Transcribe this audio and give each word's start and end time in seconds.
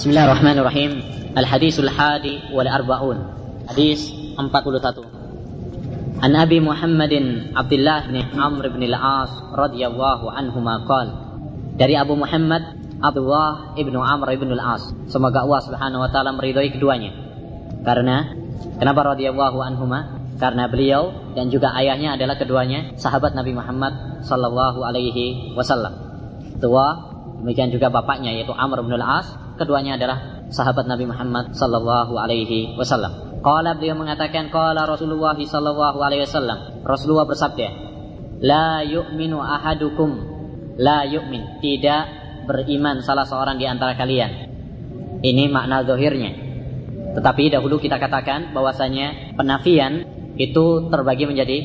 بسم 0.00 0.08
الله 0.10 0.24
الرحمن 0.24 0.56
الرحيم 0.58 0.92
الحديث 1.38 1.80
الحادي 1.80 2.40
والأربعون 2.56 3.18
حديث 3.68 4.00
41 4.40 5.04
عن 6.22 6.36
أبي 6.36 6.60
محمد 6.60 7.14
عبد 7.56 7.72
الله 7.72 8.00
بن 8.08 8.16
عمرو 8.40 8.68
بن 8.72 8.82
العاص 8.82 9.32
رضي 9.52 9.86
الله 9.86 10.20
عنهما 10.32 10.74
قال 10.88 11.08
dari 11.76 11.92
Abu 11.92 12.16
Muhammad 12.16 12.62
Abdullah 13.04 13.76
ibnu 13.76 14.00
Amr 14.00 14.32
ibnu 14.40 14.56
al-As 14.56 14.96
semoga 15.12 15.44
Allah 15.44 15.60
subhanahu 15.60 16.00
wa 16.00 16.08
taala 16.08 16.32
meridhoi 16.32 16.72
keduanya 16.72 17.12
karena 17.84 18.32
kenapa 18.80 19.12
radhiyallahu 19.12 19.60
anhuma 19.60 20.24
karena 20.40 20.72
beliau 20.72 21.12
dan 21.36 21.52
juga 21.52 21.76
ayahnya 21.76 22.16
adalah 22.16 22.40
keduanya 22.40 22.96
sahabat 22.96 23.36
Nabi 23.36 23.52
Muhammad 23.52 24.24
sallallahu 24.24 24.80
alaihi 24.88 25.52
wasallam 25.52 25.92
tua 26.64 27.12
demikian 27.44 27.68
juga 27.68 27.92
bapaknya 27.92 28.32
yaitu 28.32 28.56
Amr 28.56 28.80
bin 28.80 28.96
al-As 28.96 29.36
keduanya 29.61 30.01
adalah 30.01 30.49
sahabat 30.49 30.89
Nabi 30.89 31.05
Muhammad 31.05 31.53
sallallahu 31.53 32.17
alaihi 32.17 32.73
wasallam. 32.73 33.39
Qala 33.45 33.77
beliau 33.77 33.93
mengatakan 33.97 34.49
qala 34.49 34.89
Rasulullah 34.89 35.37
sallallahu 35.37 36.01
alaihi 36.01 36.25
wasallam. 36.25 36.81
Rasulullah 36.81 37.29
bersabda 37.29 37.69
la 38.41 38.81
yu'minu 38.81 39.37
ahadukum 39.37 40.09
la 40.81 41.05
yu'min. 41.05 41.61
Tidak 41.61 42.03
beriman 42.49 43.05
salah 43.05 43.29
seorang 43.29 43.61
di 43.61 43.69
antara 43.69 43.93
kalian. 43.93 44.49
Ini 45.21 45.45
makna 45.53 45.85
zahirnya. 45.85 46.33
Tetapi 47.13 47.53
dahulu 47.53 47.77
kita 47.77 48.01
katakan 48.01 48.55
bahwasanya 48.55 49.37
penafian 49.37 50.09
itu 50.41 50.89
terbagi 50.89 51.29
menjadi 51.29 51.57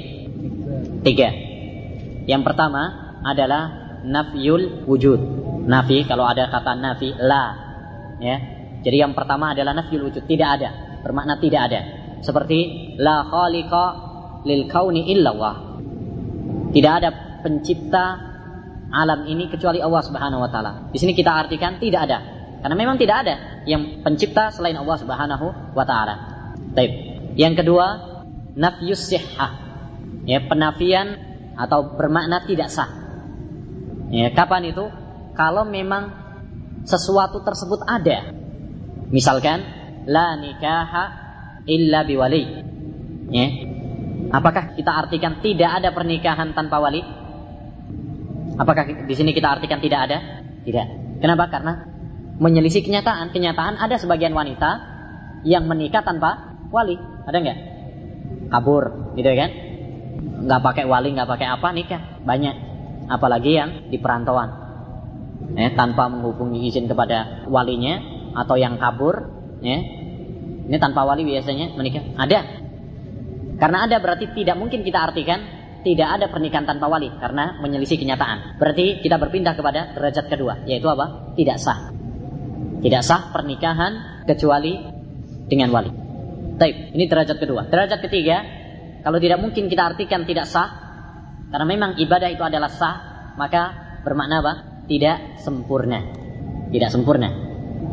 tiga. 1.01 1.31
Yang 2.29 2.43
pertama 2.45 2.83
adalah 3.25 3.97
nafyul 4.05 4.85
wujud. 4.85 5.21
Nafi 5.67 6.07
kalau 6.07 6.29
ada 6.31 6.47
kata 6.47 6.79
nafi 6.79 7.11
la 7.19 7.66
ya. 8.23 8.37
Jadi 8.83 8.97
yang 9.03 9.17
pertama 9.17 9.53
adalah 9.57 9.75
nafyul 9.75 10.09
wujud. 10.11 10.25
Tidak 10.25 10.49
ada. 10.49 11.01
Bermakna 11.03 11.39
tidak 11.43 11.61
ada. 11.73 11.81
Seperti 12.23 12.95
la 12.99 13.27
khaliqa 13.27 13.85
lil 14.47 14.71
kauni 14.71 15.11
illallah 15.11 15.67
tidak 16.77 16.93
ada 17.03 17.11
pencipta 17.41 18.05
alam 18.93 19.25
ini 19.25 19.49
kecuali 19.49 19.81
Allah 19.81 20.03
Subhanahu 20.05 20.45
wa 20.45 20.51
taala. 20.53 20.93
Di 20.93 20.99
sini 21.01 21.17
kita 21.17 21.33
artikan 21.33 21.81
tidak 21.81 22.05
ada. 22.05 22.19
Karena 22.61 22.77
memang 22.77 23.01
tidak 23.01 23.25
ada 23.25 23.65
yang 23.65 24.05
pencipta 24.05 24.53
selain 24.53 24.77
Allah 24.77 24.97
Subhanahu 25.01 25.73
wa 25.73 25.85
taala. 25.89 26.15
Baik. 26.77 26.93
yang 27.37 27.57
kedua 27.57 27.87
nafyus 28.57 29.09
sihhah. 29.09 29.53
Ya 30.29 30.45
penafian 30.45 31.17
atau 31.57 31.97
bermakna 31.97 32.45
tidak 32.45 32.69
sah. 32.69 32.93
Ya 34.13 34.29
kapan 34.37 34.69
itu? 34.69 34.93
Kalau 35.33 35.65
memang 35.65 36.26
sesuatu 36.87 37.43
tersebut 37.43 37.83
ada. 37.85 38.31
Misalkan 39.11 39.59
la 40.07 40.39
nikaha 40.39 41.05
illa 41.67 42.07
biwali. 42.07 42.43
Ya. 43.35 43.47
Apakah 44.31 44.75
kita 44.75 44.91
artikan 44.91 45.43
tidak 45.43 45.83
ada 45.83 45.91
pernikahan 45.95 46.55
tanpa 46.55 46.83
wali? 46.83 47.03
Apakah 48.57 49.07
di 49.07 49.15
sini 49.15 49.31
kita 49.35 49.59
artikan 49.59 49.79
tidak 49.83 50.11
ada? 50.11 50.19
Tidak. 50.67 51.21
Kenapa? 51.23 51.47
Karena 51.51 51.73
menyelisih 52.39 52.83
kenyataan. 52.83 53.31
Kenyataan 53.31 53.79
ada 53.79 53.95
sebagian 53.99 54.35
wanita 54.35 54.71
yang 55.47 55.71
menikah 55.71 56.03
tanpa 56.03 56.59
wali. 56.75 56.99
Ada 56.99 57.37
nggak? 57.39 57.59
Kabur, 58.51 59.15
gitu 59.15 59.31
kan? 59.31 59.51
Nggak 60.47 60.61
pakai 60.63 60.85
wali, 60.87 61.15
nggak 61.15 61.29
pakai 61.31 61.47
apa 61.47 61.69
nikah. 61.71 62.03
Banyak. 62.27 62.57
Apalagi 63.07 63.51
yang 63.55 63.71
di 63.87 63.99
perantauan 64.03 64.66
ya, 65.57 65.73
tanpa 65.75 66.09
menghubungi 66.13 66.69
izin 66.69 66.87
kepada 66.89 67.49
walinya 67.49 68.01
atau 68.37 68.57
yang 68.61 68.77
kabur 68.77 69.33
ya 69.65 69.79
ini 70.67 70.77
tanpa 70.83 71.07
wali 71.07 71.23
biasanya 71.23 71.79
menikah. 71.79 72.03
Ada. 72.19 72.41
Karena 73.57 73.87
ada 73.87 73.97
berarti 74.03 74.35
tidak 74.35 74.59
mungkin 74.59 74.83
kita 74.83 74.99
artikan 74.99 75.41
tidak 75.87 76.19
ada 76.19 76.27
pernikahan 76.27 76.67
tanpa 76.67 76.91
wali 76.91 77.07
karena 77.23 77.63
menyelisih 77.63 77.97
kenyataan. 78.03 78.59
Berarti 78.59 79.01
kita 79.01 79.17
berpindah 79.23 79.55
kepada 79.55 79.95
derajat 79.95 80.27
kedua 80.27 80.67
yaitu 80.67 80.91
apa? 80.91 81.33
Tidak 81.39 81.57
sah. 81.57 81.95
Tidak 82.83 83.03
sah 83.07 83.31
pernikahan 83.31 84.27
kecuali 84.27 84.75
dengan 85.47 85.71
wali. 85.71 85.91
Taib, 86.59 86.99
ini 86.99 87.05
derajat 87.07 87.39
kedua. 87.39 87.71
Derajat 87.71 88.03
ketiga 88.03 88.43
kalau 89.07 89.23
tidak 89.23 89.39
mungkin 89.39 89.71
kita 89.71 89.95
artikan 89.95 90.27
tidak 90.27 90.51
sah 90.51 90.69
karena 91.55 91.65
memang 91.65 91.95
ibadah 92.03 92.27
itu 92.27 92.43
adalah 92.43 92.69
sah 92.69 92.97
maka 93.39 93.63
bermakna 94.03 94.43
apa 94.43 94.53
tidak 94.87 95.43
sempurna. 95.43 96.01
Tidak 96.71 96.91
sempurna. 96.91 97.29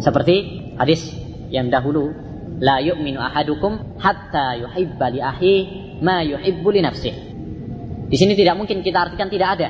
Seperti 0.02 0.36
hadis 0.78 1.14
yang 1.50 1.70
dahulu, 1.70 2.10
la 2.62 2.82
yu'minu 2.82 3.22
ahadukum 3.22 3.98
hatta 3.98 4.58
yuhibba 4.58 5.10
li 5.14 5.20
ahi 5.22 5.54
ma 6.02 6.22
yuhibbu 6.22 6.70
li 6.74 6.82
nafsih. 6.82 7.14
Di 8.10 8.16
sini 8.18 8.38
tidak 8.38 8.58
mungkin 8.58 8.86
kita 8.86 9.10
artikan 9.10 9.30
tidak 9.30 9.50
ada 9.58 9.70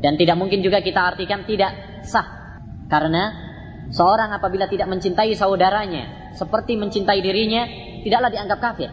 dan 0.00 0.16
tidak 0.16 0.36
mungkin 0.40 0.64
juga 0.64 0.80
kita 0.80 1.00
artikan 1.00 1.44
tidak 1.44 2.00
sah. 2.04 2.56
Karena 2.88 3.32
seorang 3.92 4.32
apabila 4.32 4.68
tidak 4.68 4.88
mencintai 4.88 5.32
saudaranya 5.36 6.32
seperti 6.32 6.80
mencintai 6.80 7.20
dirinya, 7.20 7.68
tidaklah 8.04 8.32
dianggap 8.32 8.58
kafir. 8.60 8.90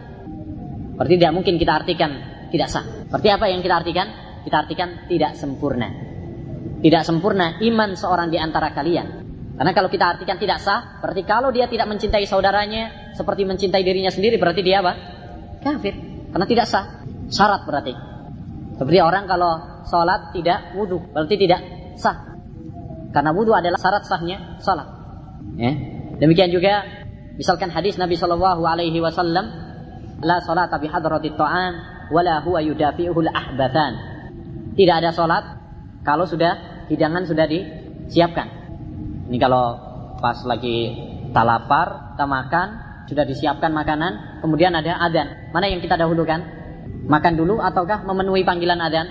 Berarti 0.96 1.14
tidak 1.16 1.32
mungkin 1.32 1.56
kita 1.56 1.72
artikan 1.72 2.10
tidak 2.52 2.68
sah. 2.68 2.84
Berarti 3.08 3.28
apa 3.32 3.46
yang 3.48 3.64
kita 3.64 3.74
artikan? 3.80 4.08
Kita 4.42 4.56
artikan 4.58 5.06
tidak 5.06 5.38
sempurna 5.38 6.11
tidak 6.82 7.02
sempurna 7.06 7.62
iman 7.62 7.94
seorang 7.94 8.28
di 8.28 8.42
antara 8.42 8.74
kalian. 8.74 9.30
Karena 9.54 9.70
kalau 9.70 9.86
kita 9.86 10.18
artikan 10.18 10.34
tidak 10.34 10.58
sah, 10.58 10.98
berarti 10.98 11.22
kalau 11.22 11.54
dia 11.54 11.70
tidak 11.70 11.86
mencintai 11.86 12.26
saudaranya 12.26 13.14
seperti 13.14 13.46
mencintai 13.46 13.86
dirinya 13.86 14.10
sendiri, 14.10 14.34
berarti 14.34 14.66
dia 14.66 14.82
apa? 14.82 14.92
Kafir. 15.62 15.94
Karena 16.34 16.46
tidak 16.50 16.66
sah. 16.66 17.06
Syarat 17.30 17.62
berarti. 17.62 17.94
Seperti 18.74 18.98
orang 18.98 19.30
kalau 19.30 19.84
sholat 19.86 20.34
tidak 20.34 20.74
wudhu, 20.74 21.14
berarti 21.14 21.38
tidak 21.38 21.60
sah. 21.94 22.34
Karena 23.14 23.30
wudhu 23.30 23.54
adalah 23.54 23.78
syarat 23.78 24.02
sahnya 24.02 24.58
sholat. 24.58 24.88
Ya. 25.54 25.70
Demikian 26.18 26.50
juga, 26.50 26.82
misalkan 27.38 27.70
hadis 27.70 27.94
Nabi 28.00 28.18
Shallallahu 28.18 28.66
Alaihi 28.66 28.98
Wasallam, 28.98 29.46
la 30.24 30.42
sholat 30.42 30.72
tapi 30.72 30.90
hadratit 30.90 31.38
ta'am, 31.38 31.74
wala 32.10 32.42
huwa 32.42 32.58
yudafi'uhul. 32.58 33.30
Tidak 34.72 34.94
ada 34.96 35.12
sholat 35.12 35.44
kalau 36.02 36.24
sudah 36.24 36.71
hidangan 36.88 37.26
sudah 37.28 37.46
disiapkan. 37.46 38.48
Ini 39.28 39.38
kalau 39.38 39.78
pas 40.18 40.38
lagi 40.46 40.94
tak 41.30 41.44
lapar, 41.46 42.14
tak 42.14 42.28
makan, 42.28 42.68
sudah 43.10 43.24
disiapkan 43.26 43.74
makanan, 43.74 44.42
kemudian 44.44 44.72
ada 44.72 44.98
adzan. 45.02 45.50
Mana 45.50 45.66
yang 45.68 45.82
kita 45.82 45.98
dahulukan? 45.98 46.62
Makan 47.02 47.34
dulu 47.34 47.58
ataukah 47.58 48.06
memenuhi 48.06 48.46
panggilan 48.46 48.78
adzan? 48.78 49.06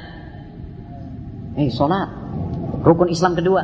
Eh, 1.60 1.68
sholat. 1.68 2.08
Rukun 2.82 3.12
Islam 3.12 3.36
kedua. 3.36 3.62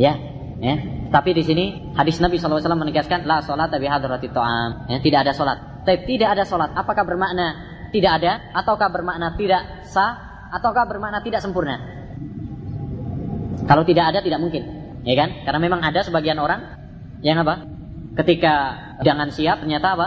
Ya, 0.00 0.16
ya. 0.58 0.74
Tapi 1.08 1.32
di 1.32 1.40
sini 1.44 1.94
hadis 1.96 2.20
Nabi 2.20 2.36
SAW 2.36 2.60
menegaskan 2.60 3.24
la 3.24 3.40
sholat 3.40 3.72
tapi 3.72 3.88
hadratit 3.88 4.32
ta'am. 4.32 4.88
Ya, 4.88 4.98
tidak 5.00 5.28
ada 5.28 5.32
sholat. 5.32 5.58
Tapi 5.84 6.04
tidak 6.04 6.36
ada 6.36 6.44
sholat. 6.44 6.72
Apakah 6.76 7.04
bermakna 7.04 7.76
tidak 7.88 8.20
ada 8.20 8.52
ataukah 8.52 8.88
bermakna 8.92 9.32
tidak 9.36 9.84
sah 9.88 10.44
ataukah 10.52 10.84
bermakna 10.84 11.24
tidak 11.24 11.40
sempurna? 11.40 12.07
Kalau 13.68 13.84
tidak 13.84 14.16
ada 14.16 14.24
tidak 14.24 14.40
mungkin, 14.40 14.64
ya 15.04 15.14
kan? 15.14 15.44
Karena 15.44 15.60
memang 15.60 15.80
ada 15.84 16.00
sebagian 16.00 16.40
orang 16.40 16.80
yang 17.20 17.36
apa? 17.44 17.68
Ketika 18.16 18.54
jangan 19.04 19.28
siap 19.30 19.60
ternyata 19.60 19.94
apa? 19.94 20.06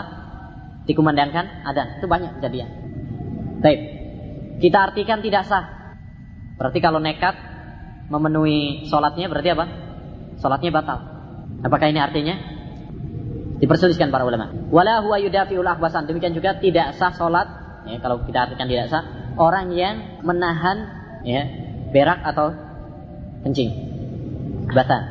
Dikumandangkan 0.84 1.62
ada. 1.62 2.02
Itu 2.02 2.10
banyak 2.10 2.42
kejadian. 2.42 2.68
Baik. 3.62 3.80
Kita 4.58 4.90
artikan 4.90 5.22
tidak 5.22 5.46
sah. 5.46 5.94
Berarti 6.58 6.78
kalau 6.82 6.98
nekat 6.98 7.38
memenuhi 8.10 8.90
sholatnya 8.90 9.30
berarti 9.30 9.54
apa? 9.54 9.66
Sholatnya 10.42 10.70
batal. 10.74 10.98
Apakah 11.62 11.86
ini 11.86 12.02
artinya? 12.02 12.34
Diperselisihkan 13.62 14.10
para 14.10 14.26
ulama. 14.26 14.50
Wala 14.74 15.06
huwa 15.06 15.22
yudafiul 15.22 15.64
ahbasan. 15.64 16.10
Demikian 16.10 16.34
juga 16.34 16.58
tidak 16.58 16.98
sah 16.98 17.14
sholat. 17.14 17.46
Ya, 17.86 18.02
kalau 18.02 18.26
kita 18.26 18.50
artikan 18.50 18.66
tidak 18.66 18.90
sah. 18.90 19.06
Orang 19.38 19.70
yang 19.70 20.20
menahan 20.26 20.90
ya, 21.22 21.46
berak 21.94 22.26
atau 22.26 22.71
kencing. 23.42 23.70
Batan. 24.72 25.02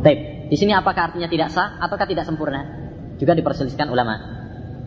Baik, 0.00 0.48
di 0.48 0.56
sini 0.56 0.72
apakah 0.72 1.12
artinya 1.12 1.28
tidak 1.28 1.52
sah 1.52 1.78
ataukah 1.78 2.08
tidak 2.08 2.24
sempurna? 2.24 2.66
Juga 3.20 3.36
diperselisihkan 3.36 3.92
ulama. 3.92 4.16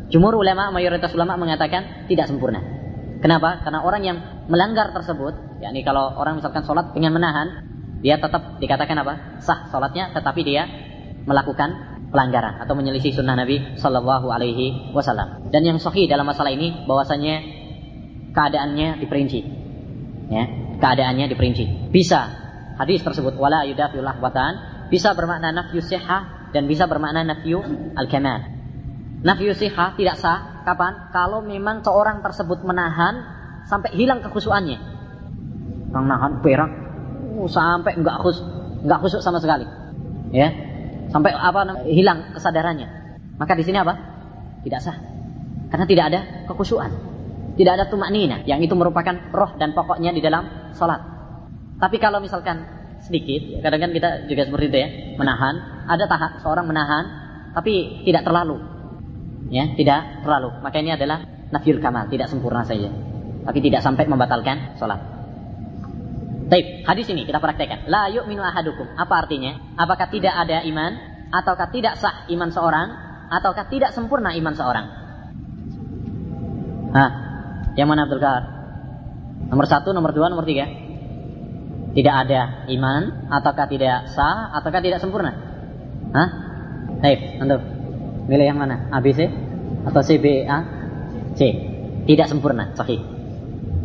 Jumur 0.09 0.35
ulama, 0.35 0.73
mayoritas 0.73 1.13
ulama 1.13 1.37
mengatakan 1.37 2.09
tidak 2.09 2.27
sempurna. 2.27 2.59
Kenapa? 3.21 3.63
Karena 3.63 3.85
orang 3.85 4.01
yang 4.03 4.17
melanggar 4.51 4.91
tersebut, 4.91 5.63
yakni 5.63 5.85
kalau 5.85 6.11
orang 6.19 6.41
misalkan 6.41 6.65
sholat 6.67 6.91
dengan 6.91 7.15
menahan, 7.15 7.47
dia 8.03 8.19
tetap 8.19 8.59
dikatakan 8.59 8.99
apa? 8.99 9.39
Sah 9.39 9.71
sholatnya, 9.71 10.11
tetapi 10.11 10.41
dia 10.43 10.67
melakukan 11.23 11.93
pelanggaran 12.11 12.59
atau 12.59 12.75
menyelisih 12.75 13.15
sunnah 13.15 13.33
Nabi 13.33 13.79
Shallallahu 13.79 14.27
Alaihi 14.27 14.91
Wasallam. 14.91 15.49
Dan 15.49 15.63
yang 15.63 15.79
sahih 15.79 16.05
dalam 16.05 16.27
masalah 16.27 16.51
ini 16.51 16.83
bahwasanya 16.83 17.35
keadaannya 18.35 18.99
diperinci, 18.99 19.39
ya 20.29 20.62
keadaannya 20.83 21.31
diperinci. 21.31 21.87
Bisa 21.95 22.27
hadis 22.75 22.99
tersebut 22.99 23.39
wala 23.39 23.63
yudafiul 23.63 24.03
watan 24.03 24.59
bisa 24.91 25.15
bermakna 25.15 25.55
nafyu 25.55 25.79
sihah 25.79 26.51
dan 26.51 26.67
bisa 26.67 26.91
bermakna 26.91 27.23
nafyu 27.23 27.63
al-kamal. 27.95 28.43
Nafyu 29.23 29.55
sihah 29.55 29.95
tidak 29.95 30.19
sah 30.19 30.67
kapan? 30.67 31.07
Kalau 31.15 31.39
memang 31.39 31.79
seorang 31.79 32.19
tersebut 32.19 32.67
menahan 32.67 33.23
sampai 33.63 33.95
hilang 33.95 34.19
kekhusuannya. 34.19 34.91
Orang 35.95 36.11
nahan 36.11 36.33
perak 36.43 36.71
uh, 37.39 37.47
sampai 37.47 37.95
enggak 37.95 38.19
khus 38.19 38.43
enggak 38.83 38.99
khusuk 39.07 39.23
sama 39.23 39.39
sekali. 39.39 39.63
Ya. 40.35 40.51
Sampai 41.15 41.31
apa 41.31 41.87
hilang 41.87 42.35
kesadarannya. 42.35 43.15
Maka 43.39 43.55
di 43.55 43.63
sini 43.63 43.79
apa? 43.79 43.93
Tidak 44.67 44.79
sah. 44.83 44.97
Karena 45.71 45.85
tidak 45.87 46.05
ada 46.11 46.19
kekhusyuan. 46.51 47.12
Tidak 47.53 47.73
ada 47.73 47.85
tumak 47.85 48.09
nina 48.09 48.41
yang 48.49 48.59
itu 48.65 48.73
merupakan 48.73 49.13
roh 49.29 49.53
dan 49.61 49.77
pokoknya 49.77 50.09
di 50.09 50.21
dalam 50.25 50.73
salat. 50.73 51.01
Tapi 51.77 52.01
kalau 52.01 52.17
misalkan 52.17 52.65
sedikit, 53.03 53.61
kadang-kadang 53.61 53.93
kita 53.93 54.09
juga 54.25 54.41
seperti 54.47 54.65
itu 54.71 54.77
ya, 54.79 54.89
menahan, 55.19 55.85
ada 55.85 56.05
tahap 56.07 56.31
seorang 56.41 56.65
menahan 56.65 57.03
tapi 57.53 58.01
tidak 58.07 58.25
terlalu. 58.25 58.57
Ya, 59.53 59.69
tidak 59.77 60.25
terlalu. 60.25 60.49
Maka 60.65 60.81
ini 60.81 60.97
adalah 60.97 61.21
nafil 61.53 61.77
kamal, 61.77 62.09
tidak 62.09 62.31
sempurna 62.31 62.65
saja. 62.65 62.89
Tapi 63.43 63.59
tidak 63.61 63.85
sampai 63.85 64.09
membatalkan 64.09 64.79
salat. 64.81 64.97
Baik, 66.49 66.85
hadis 66.89 67.05
ini 67.13 67.29
kita 67.29 67.37
praktekkan. 67.37 67.85
La 67.85 68.09
yu'minu 68.09 68.41
ahadukum. 68.41 68.97
Apa 68.97 69.25
artinya? 69.27 69.73
Apakah 69.77 70.09
tidak 70.09 70.33
ada 70.33 70.65
iman 70.65 70.91
ataukah 71.29 71.69
tidak 71.69 71.97
sah 72.01 72.25
iman 72.29 72.49
seorang 72.49 72.87
ataukah 73.29 73.65
tidak 73.69 73.93
sempurna 73.93 74.33
iman 74.33 74.53
seorang? 74.53 74.85
Hah, 76.93 77.11
yang 77.73 77.89
mana 77.89 78.05
Abdul 78.05 78.21
Qahar? 78.21 78.43
Nomor 79.49 79.65
satu, 79.65 79.91
nomor 79.91 80.13
dua, 80.13 80.29
nomor 80.29 80.45
tiga. 80.45 80.65
Tidak 81.93 82.13
ada 82.13 82.65
iman, 82.73 83.29
ataukah 83.29 83.69
tidak 83.69 84.09
sah, 84.09 84.49
ataukah 84.57 84.81
tidak 84.81 84.97
sempurna? 84.97 85.31
Hah? 86.09 86.29
Baik, 87.01 87.37
untuk 87.37 87.61
milih 88.25 88.45
yang 88.49 88.57
mana? 88.57 88.89
A, 88.89 88.97
B, 88.97 89.13
C? 89.13 89.29
Atau 89.85 90.01
C, 90.01 90.17
B, 90.17 90.41
A, 90.49 90.57
C? 91.37 91.41
Tidak 92.03 92.27
sempurna, 92.29 92.73
sahih. 92.73 92.99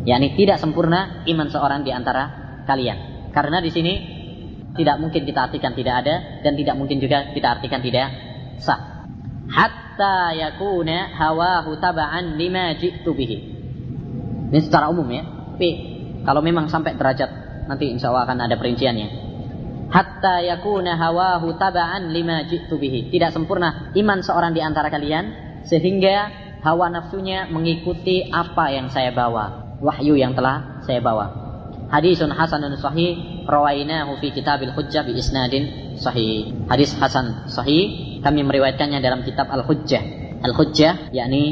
yakni 0.08 0.32
tidak 0.40 0.56
sempurna 0.56 1.20
iman 1.28 1.48
seorang 1.52 1.84
di 1.84 1.92
antara 1.92 2.32
kalian. 2.64 3.28
Karena 3.28 3.60
di 3.60 3.68
sini 3.68 3.94
tidak 4.72 4.96
mungkin 5.04 5.26
kita 5.28 5.52
artikan 5.52 5.76
tidak 5.76 6.00
ada 6.00 6.40
dan 6.40 6.56
tidak 6.56 6.80
mungkin 6.80 6.96
juga 6.96 7.28
kita 7.36 7.60
artikan 7.60 7.84
tidak 7.84 8.08
sah. 8.56 9.04
Hatta 9.52 10.32
yakuna 10.32 11.12
hawahu 11.12 11.76
taba'an 11.76 12.40
lima 12.40 12.72
ji'tu 12.78 13.12
bihi. 13.12 13.57
Ini 14.48 14.60
secara 14.64 14.88
umum 14.88 15.06
ya. 15.12 15.24
Tapi 15.54 15.70
kalau 16.24 16.40
memang 16.40 16.68
sampai 16.72 16.96
derajat 16.96 17.30
nanti 17.68 17.92
insya 17.92 18.08
Allah 18.12 18.24
akan 18.28 18.38
ada 18.48 18.56
perinciannya. 18.56 19.28
Hatta 19.88 20.44
yakuna 20.44 21.00
hawahu 21.00 21.56
taba'an 21.56 22.12
lima 22.12 22.44
ji'tu 22.44 22.76
bihi. 22.76 23.08
Tidak 23.08 23.32
sempurna 23.32 23.92
iman 23.96 24.18
seorang 24.20 24.52
di 24.52 24.60
antara 24.60 24.92
kalian 24.92 25.48
sehingga 25.64 26.28
hawa 26.60 26.92
nafsunya 26.92 27.48
mengikuti 27.48 28.28
apa 28.28 28.72
yang 28.72 28.92
saya 28.92 29.12
bawa. 29.12 29.76
Wahyu 29.80 30.18
yang 30.18 30.36
telah 30.36 30.84
saya 30.84 31.00
bawa. 31.00 31.48
Hadisun 31.88 32.28
hasanun 32.36 32.76
sahih 32.76 33.44
rawainahu 33.48 34.20
fi 34.20 34.28
kitabil 34.28 34.76
hujjah 34.76 35.08
bi 35.08 35.16
isnadin 35.16 35.96
sahih. 35.96 36.52
Hadis 36.68 36.92
hasan 37.00 37.48
sahih 37.48 38.20
kami 38.20 38.44
meriwayatkannya 38.44 39.00
dalam 39.00 39.24
kitab 39.24 39.48
Al-Hujjah. 39.48 40.02
Al-Hujjah 40.44 41.16
yakni 41.16 41.44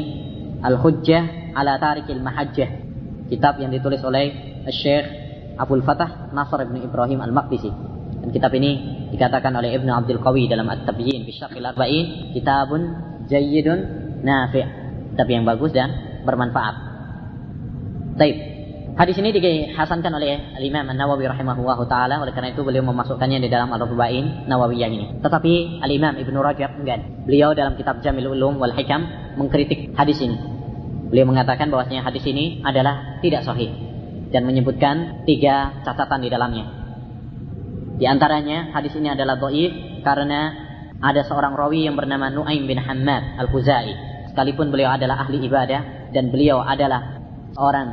Al-Hujjah 0.61 1.53
ala 1.57 1.81
tarikil 1.81 2.21
mahajjah. 2.21 2.86
Kitab 3.27 3.59
yang 3.59 3.71
ditulis 3.71 3.99
oleh 4.07 4.31
Syekh 4.71 5.05
Abdul 5.57 5.83
Fatah 5.83 6.31
Nasr 6.31 6.63
bin 6.69 6.85
Ibrahim 6.85 7.19
Al-Maqdisi. 7.19 7.71
Dan 8.23 8.29
kitab 8.31 8.53
ini 8.55 9.05
dikatakan 9.11 9.51
oleh 9.55 9.75
Ibnu 9.75 9.91
Abdul 9.91 10.21
Qawi 10.21 10.47
dalam 10.47 10.67
At-Tabyin 10.69 11.23
fi 11.27 11.31
Syarhil 11.33 11.65
Arba'in, 11.65 12.33
kitabun 12.33 12.81
jayyidun 13.27 13.79
nafi'. 14.23 14.65
Kitab 15.15 15.27
yang 15.33 15.43
bagus 15.49 15.73
dan 15.73 16.21
bermanfaat. 16.23 16.75
Baik. 18.17 18.37
Hadis 18.97 19.13
ini 19.21 19.29
dihasankan 19.29 20.09
oleh 20.09 20.57
Al-Imam 20.57 20.89
An-Nawawi 20.89 21.29
rahimahullahu 21.29 21.85
taala 21.85 22.17
oleh 22.17 22.33
karena 22.33 22.49
itu 22.49 22.65
beliau 22.65 22.81
memasukkannya 22.81 23.45
di 23.45 23.49
dalam 23.49 23.69
Al-Arba'in 23.69 24.49
Nawawiyah 24.49 24.89
ini. 24.89 25.05
Tetapi 25.21 25.85
Al-Imam 25.85 26.17
Ibnu 26.17 26.37
Rajab 26.41 26.81
enggak. 26.81 27.29
Beliau 27.29 27.53
dalam 27.53 27.77
kitab 27.77 28.01
Jamil 28.01 28.25
Ulum 28.33 28.57
wal 28.57 28.73
Hikam 28.73 29.05
mengkritik 29.37 29.93
hadis 29.93 30.17
ini. 30.17 30.56
Beliau 31.07 31.27
mengatakan 31.27 31.71
bahwasanya 31.71 32.03
hadis 32.03 32.23
ini 32.27 32.59
adalah 32.63 33.19
tidak 33.23 33.47
sahih 33.47 33.71
dan 34.31 34.43
menyebutkan 34.43 35.23
tiga 35.23 35.83
catatan 35.87 36.19
di 36.19 36.29
dalamnya. 36.29 36.65
Di 37.97 38.05
antaranya 38.05 38.75
hadis 38.75 38.93
ini 38.99 39.09
adalah 39.09 39.39
dhaif 39.39 40.03
karena 40.03 40.53
ada 40.99 41.21
seorang 41.23 41.55
rawi 41.55 41.87
yang 41.87 41.95
bernama 41.95 42.29
Nuaim 42.29 42.67
bin 42.67 42.77
Hammad 42.77 43.39
Al-Khuzai. 43.41 43.93
Sekalipun 44.33 44.69
beliau 44.69 44.93
adalah 44.93 45.25
ahli 45.25 45.41
ibadah 45.41 46.11
dan 46.13 46.29
beliau 46.29 46.61
adalah 46.61 47.23
orang 47.57 47.89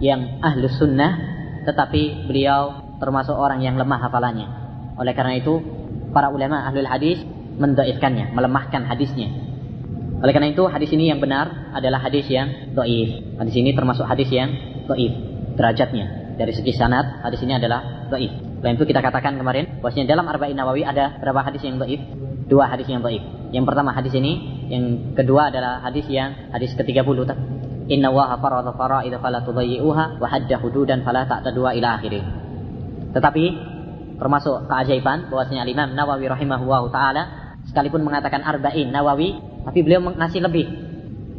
yang 0.00 0.40
ahlu 0.40 0.70
sunnah 0.70 1.34
tetapi 1.64 2.28
beliau 2.28 2.96
termasuk 3.00 3.34
orang 3.34 3.60
yang 3.60 3.76
lemah 3.76 3.98
hafalannya. 3.98 4.48
Oleh 4.94 5.12
karena 5.12 5.36
itu 5.40 5.60
para 6.14 6.30
ulama 6.30 6.64
ahlul 6.70 6.86
hadis 6.86 7.18
mendaifkannya, 7.58 8.32
melemahkan 8.32 8.86
hadisnya. 8.86 9.53
Oleh 10.24 10.32
karena 10.32 10.56
itu 10.56 10.64
hadis 10.64 10.88
ini 10.88 11.12
yang 11.12 11.20
benar 11.20 11.76
adalah 11.76 12.00
hadis 12.00 12.24
yang 12.32 12.72
doif. 12.72 13.36
Hadis 13.36 13.54
ini 13.60 13.76
termasuk 13.76 14.08
hadis 14.08 14.32
yang 14.32 14.56
doif 14.88 15.12
derajatnya. 15.52 16.32
Dari 16.40 16.48
segi 16.56 16.72
sanad 16.72 17.20
hadis 17.20 17.44
ini 17.44 17.60
adalah 17.60 18.08
doif. 18.08 18.32
Selain 18.64 18.80
itu 18.80 18.88
kita 18.88 19.04
katakan 19.04 19.36
kemarin 19.36 19.84
bahwasanya 19.84 20.08
dalam 20.08 20.24
Arba'in 20.24 20.56
Nawawi 20.56 20.80
ada 20.80 21.20
berapa 21.20 21.44
hadis 21.44 21.60
yang 21.60 21.76
doif? 21.76 22.00
Dua 22.48 22.72
hadis 22.72 22.88
yang 22.88 23.04
doif. 23.04 23.20
Yang 23.52 23.64
pertama 23.68 23.92
hadis 23.92 24.16
ini, 24.16 24.64
yang 24.72 25.12
kedua 25.12 25.52
adalah 25.52 25.84
hadis 25.84 26.08
yang 26.08 26.48
hadis 26.56 26.72
ke-30 26.72 27.04
Inna 27.92 28.08
waha 28.08 28.40
farada 28.40 28.72
fara'idha 28.72 29.20
fala 29.20 29.44
tudayyi'uha 29.44 30.16
wa 30.16 30.24
hadda 30.24 30.56
hududan 30.56 31.04
fala 31.04 31.28
ta'tadua 31.28 31.76
ila 31.76 32.00
akhirih. 32.00 32.24
Tetapi 33.12 33.44
termasuk 34.16 34.72
keajaiban 34.72 35.28
bahwasanya 35.28 35.68
Imam 35.68 35.92
Nawawi 35.92 36.32
rahimahullahu 36.32 36.88
taala 36.88 37.43
sekalipun 37.68 38.04
mengatakan 38.04 38.42
arba'in 38.44 38.90
Nawawi 38.92 39.40
tapi 39.64 39.82
beliau 39.82 40.00
mengasih 40.04 40.40
lebih. 40.44 40.66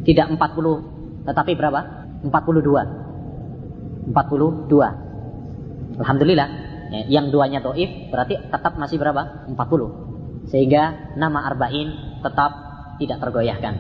Tidak 0.06 0.25
40 0.38 1.25
tetapi 1.25 1.51
berapa? 1.57 1.81
42. 2.25 4.13
42. 4.13 6.00
Alhamdulillah. 6.01 6.50
Ya, 6.86 7.01
yang 7.18 7.33
duanya 7.33 7.66
doif 7.66 7.89
berarti 8.13 8.38
tetap 8.38 8.77
masih 8.77 9.01
berapa? 9.01 9.50
40. 9.50 10.45
Sehingga 10.54 11.13
nama 11.18 11.50
arba'in 11.50 12.22
tetap 12.22 12.51
tidak 13.01 13.17
tergoyahkan. 13.17 13.74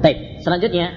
Baik, 0.00 0.40
selanjutnya 0.40 0.96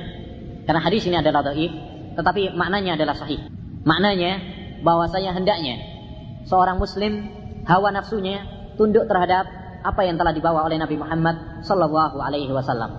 karena 0.64 0.80
hadis 0.80 1.04
ini 1.04 1.20
adalah 1.20 1.44
dhaif, 1.44 1.72
tetapi 2.16 2.56
maknanya 2.56 2.96
adalah 2.96 3.20
sahih. 3.20 3.52
Maknanya 3.84 4.40
bahwasanya 4.80 5.36
hendaknya 5.36 5.76
seorang 6.48 6.80
muslim 6.80 7.28
hawa 7.68 7.92
nafsunya 7.92 8.48
tunduk 8.80 9.08
terhadap 9.12 9.48
apa 9.84 10.02
yang 10.08 10.16
telah 10.16 10.32
dibawa 10.32 10.64
oleh 10.64 10.80
Nabi 10.80 10.96
Muhammad 10.96 11.62
sallallahu 11.62 12.18
alaihi 12.24 12.50
wasallam. 12.50 12.92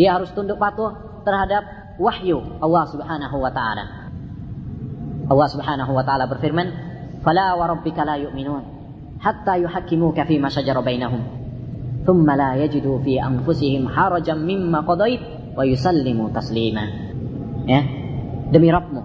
Dia 0.00 0.16
harus 0.16 0.32
tunduk 0.32 0.56
patuh 0.56 1.22
terhadap 1.22 1.96
wahyu 2.00 2.40
Allah 2.64 2.84
Subhanahu 2.88 3.36
wa 3.36 3.52
taala. 3.52 3.84
Allah 5.28 5.48
Subhanahu 5.52 5.92
wa 5.92 6.02
taala 6.02 6.24
berfirman, 6.24 6.66
"Fala 7.20 7.54
wa 7.54 7.68
rabbika 7.68 8.08
la 8.08 8.16
yu'minun 8.16 8.78
hatta 9.18 9.58
yuhakkimuka 9.58 10.24
fi 10.24 10.38
ma 10.38 10.48
shajara 10.48 10.82
bainahum, 10.82 11.22
la 12.08 12.56
yajidu 12.56 13.02
fi 13.04 13.20
anfusihim 13.20 13.84
harajan 13.90 14.40
mimma 14.40 14.86
qadait 14.86 15.20
wa 15.52 15.62
yusallimu 15.66 16.30
taslima. 16.32 16.84
Ya. 17.68 17.84
Demi 18.48 18.72
Rabbmu. 18.72 19.02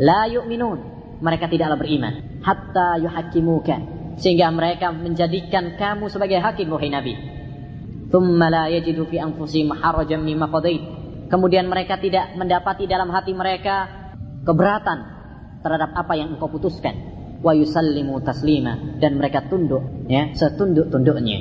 La 0.00 0.24
yu'minun. 0.30 0.78
Mereka 1.20 1.52
tidaklah 1.52 1.76
beriman. 1.76 2.40
Hatta 2.40 2.96
yuhakimuka. 2.96 3.99
Sehingga 4.18 4.50
mereka 4.50 4.90
menjadikan 4.90 5.78
kamu 5.78 6.10
sebagai 6.10 6.42
hakim 6.42 6.70
wahai 6.72 6.90
Nabi. 6.90 7.14
Kemudian 11.30 11.70
mereka 11.70 11.94
tidak 12.02 12.34
mendapati 12.34 12.90
dalam 12.90 13.06
hati 13.14 13.30
mereka 13.30 13.86
keberatan 14.42 14.98
terhadap 15.62 15.94
apa 15.94 16.12
yang 16.18 16.34
engkau 16.34 16.50
putuskan. 16.50 16.96
Wa 17.40 17.54
yusallimu 17.54 18.20
taslima 18.20 18.98
dan 19.00 19.16
mereka 19.16 19.46
tunduk 19.46 20.10
ya 20.10 20.34
setunduk-tunduknya. 20.34 21.38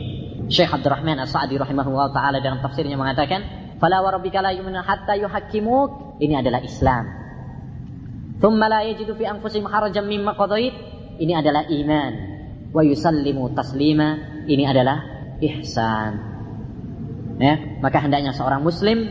Syekh 0.47 0.71
Abdurrahman 0.71 1.19
As-Sa'di 1.25 1.57
rahimahullah 1.57 2.13
taala 2.13 2.37
dalam 2.39 2.61
tafsirnya 2.61 2.95
mengatakan, 2.95 3.73
"Fala 3.81 3.99
wa 4.01 4.13
rabbika 4.13 4.39
la 4.39 4.53
yu'minuna 4.53 4.85
hatta 4.85 5.17
yuhakkimuk." 5.17 6.21
Ini 6.21 6.39
adalah 6.39 6.61
Islam. 6.61 7.05
Thumma 8.39 8.71
la 8.71 8.85
yajidu 8.87 9.17
fi 9.17 9.27
anfusihim 9.27 9.67
harajan 9.67 10.07
mimma 10.07 10.37
qadait. 10.37 10.73
Ini 11.19 11.33
adalah 11.43 11.67
iman. 11.67 12.13
Wa 12.69 12.81
yusallimu 12.85 13.53
taslima. 13.57 14.43
Ini 14.45 14.63
adalah 14.69 14.97
ihsan. 15.41 16.11
Ya, 17.39 17.55
maka 17.79 18.03
hendaknya 18.03 18.35
seorang 18.35 18.59
muslim 18.59 19.07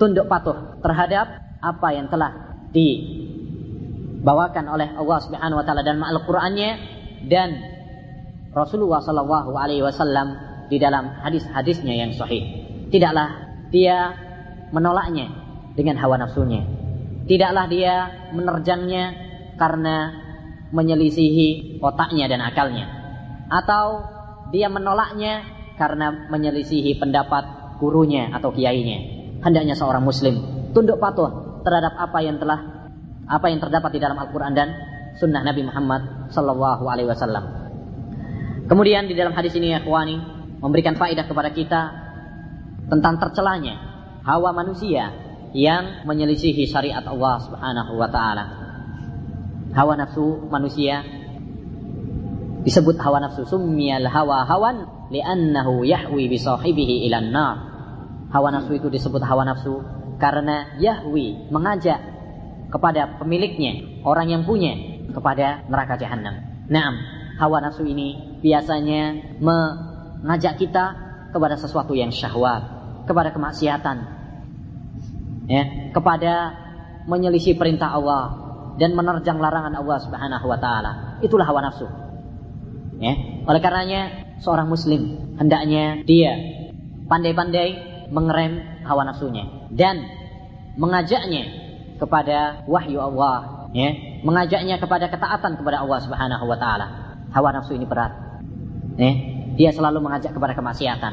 tunduk 0.00 0.32
patuh 0.32 0.80
terhadap 0.80 1.44
apa 1.60 1.88
yang 1.92 2.08
telah 2.08 2.56
dibawakan 2.72 4.64
oleh 4.72 4.96
Allah 4.96 5.18
Subhanahu 5.20 5.60
wa 5.60 5.64
taala 5.64 5.84
dan 5.84 6.00
Al-Qur'annya 6.00 6.70
dan 7.28 7.60
Rasulullah 8.56 9.04
Shallallahu 9.04 9.52
Alaihi 9.52 9.84
Wasallam 9.84 10.40
di 10.72 10.80
dalam 10.80 11.20
hadis-hadisnya 11.20 11.92
yang 11.92 12.16
sahih. 12.16 12.64
Tidaklah 12.88 13.28
dia 13.68 14.16
menolaknya 14.72 15.28
dengan 15.76 16.00
hawa 16.00 16.16
nafsunya. 16.16 16.64
Tidaklah 17.28 17.68
dia 17.68 18.08
menerjangnya 18.32 19.04
karena 19.60 20.24
menyelisihi 20.72 21.76
otaknya 21.84 22.32
dan 22.32 22.40
akalnya. 22.40 22.95
Atau 23.46 24.06
dia 24.50 24.70
menolaknya 24.70 25.46
karena 25.76 26.30
menyelisihi 26.32 26.96
pendapat 26.98 27.76
gurunya 27.78 28.32
atau 28.32 28.50
kiainya. 28.50 28.98
Hendaknya 29.44 29.76
seorang 29.76 30.02
muslim 30.02 30.68
tunduk 30.72 30.98
patuh 31.00 31.60
terhadap 31.62 31.94
apa 31.96 32.18
yang 32.24 32.40
telah 32.40 32.90
apa 33.26 33.46
yang 33.50 33.58
terdapat 33.58 33.90
di 33.96 34.00
dalam 34.00 34.16
Al-Quran 34.16 34.52
dan 34.54 34.68
Sunnah 35.16 35.42
Nabi 35.42 35.66
Muhammad 35.66 36.30
Sallallahu 36.32 36.84
Alaihi 36.86 37.08
Wasallam. 37.08 37.44
Kemudian 38.66 39.06
di 39.06 39.14
dalam 39.14 39.34
hadis 39.34 39.54
ini 39.54 39.74
ya 39.74 39.80
khwani 39.82 40.18
memberikan 40.58 40.98
faedah 40.98 41.26
kepada 41.26 41.50
kita 41.54 41.82
tentang 42.86 43.18
tercelanya 43.18 43.74
hawa 44.22 44.50
manusia 44.54 45.10
yang 45.54 46.04
menyelisihi 46.04 46.66
syariat 46.66 47.02
Allah 47.06 47.40
Subhanahu 47.40 47.92
wa 47.96 48.08
taala. 48.10 48.44
Hawa 49.72 49.94
nafsu 49.96 50.46
manusia 50.50 51.02
disebut 52.66 52.98
hawa 52.98 53.22
nafsu 53.22 53.46
summiyal 53.46 54.10
hawa 54.10 54.42
hawan 54.42 55.06
li'annahu 55.14 55.86
yahwi 55.86 56.26
bi 56.26 56.34
sahibihi 56.34 57.06
ilan 57.06 57.30
nar. 57.30 57.56
Hawa 58.34 58.50
nafsu 58.50 58.74
itu 58.74 58.90
disebut 58.90 59.22
hawa 59.22 59.46
nafsu 59.46 59.86
karena 60.18 60.74
yahwi 60.82 61.46
mengajak 61.54 62.02
kepada 62.66 63.22
pemiliknya, 63.22 64.02
orang 64.02 64.34
yang 64.34 64.42
punya 64.42 64.74
kepada 65.14 65.62
neraka 65.70 65.94
jahanam. 65.94 66.66
Naam, 66.66 66.98
hawa 67.38 67.62
nafsu 67.62 67.86
ini 67.86 68.40
biasanya 68.42 69.38
mengajak 69.38 70.58
kita 70.58 70.84
kepada 71.30 71.54
sesuatu 71.54 71.94
yang 71.94 72.10
syahwat, 72.10 72.66
kepada 73.06 73.30
kemaksiatan, 73.30 73.96
ya, 75.46 75.94
kepada 75.94 76.34
menyelisih 77.06 77.54
perintah 77.54 77.94
Allah 77.94 78.24
dan 78.82 78.98
menerjang 78.98 79.38
larangan 79.38 79.78
Allah 79.78 79.98
Subhanahu 80.02 80.46
wa 80.50 80.58
taala. 80.58 80.92
Itulah 81.22 81.46
hawa 81.46 81.62
nafsu. 81.62 82.05
Ya, 82.96 83.12
oleh 83.44 83.60
karenanya 83.60 84.24
seorang 84.40 84.72
muslim 84.72 85.36
hendaknya 85.36 86.00
dia 86.08 86.32
pandai-pandai 87.12 87.68
mengerem 88.08 88.82
hawa 88.88 89.04
nafsunya 89.04 89.68
dan 89.68 90.00
mengajaknya 90.80 91.44
kepada 91.96 92.64
wahyu 92.68 93.00
Allah, 93.00 93.68
ya, 93.72 94.20
mengajaknya 94.20 94.76
kepada 94.76 95.08
ketaatan 95.08 95.56
kepada 95.56 95.80
Allah 95.80 95.98
Subhanahu 96.04 96.44
wa 96.44 96.56
taala. 96.60 96.86
Hawa 97.32 97.52
nafsu 97.52 97.76
ini 97.76 97.84
berat. 97.88 98.12
Ya, 98.96 99.12
dia 99.56 99.70
selalu 99.72 100.00
mengajak 100.04 100.32
kepada 100.32 100.56
kemaksiatan. 100.56 101.12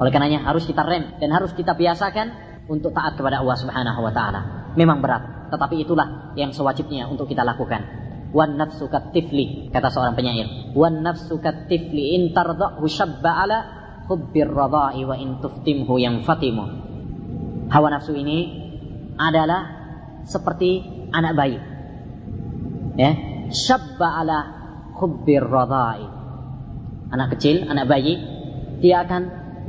Oleh 0.00 0.10
karenanya 0.12 0.44
harus 0.48 0.64
kita 0.64 0.84
rem 0.84 1.16
dan 1.20 1.32
harus 1.32 1.52
kita 1.52 1.76
biasakan 1.76 2.32
untuk 2.68 2.96
taat 2.96 3.16
kepada 3.16 3.44
Allah 3.44 3.56
Subhanahu 3.56 4.00
wa 4.00 4.12
taala. 4.12 4.40
Memang 4.72 5.04
berat, 5.04 5.52
tetapi 5.52 5.84
itulah 5.84 6.32
yang 6.32 6.52
sewajibnya 6.56 7.08
untuk 7.08 7.28
kita 7.28 7.44
lakukan. 7.44 7.84
Wan 8.32 8.56
nafsu 8.56 8.88
katifli 8.88 9.68
kata 9.68 9.92
seorang 9.92 10.16
penyair. 10.16 10.72
Wan 10.72 11.04
nafsu 11.04 11.36
katifli 11.36 12.16
in 12.16 12.22
tardhahu 12.32 12.88
shabba 12.88 13.44
ala 13.44 13.58
hubbir 14.08 14.48
radha'i 14.48 15.04
wa 15.04 15.12
in 15.20 15.36
tuftimhu 15.44 16.00
yang 16.00 16.24
fatimu. 16.24 16.64
Hawa 17.68 17.88
nafsu 17.92 18.16
ini 18.16 18.48
adalah 19.20 19.60
seperti 20.24 20.80
anak 21.12 21.32
bayi. 21.36 21.58
Ya, 22.96 23.10
shabba 23.52 24.24
ala 24.24 24.38
hubbir 24.96 25.44
radha'i. 25.44 26.08
Anak 27.12 27.36
kecil, 27.36 27.68
anak 27.68 27.84
bayi, 27.84 28.16
dia 28.80 29.04
akan 29.04 29.22